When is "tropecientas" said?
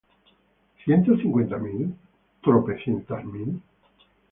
2.41-3.23